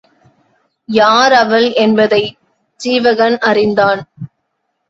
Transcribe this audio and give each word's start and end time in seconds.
யார் 0.89 1.33
அவள் 1.33 1.73
என்பதைச் 1.73 2.33
சீவகன் 2.79 3.37
அறிந்தான். 3.41 4.01